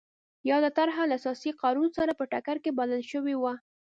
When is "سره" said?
1.97-2.11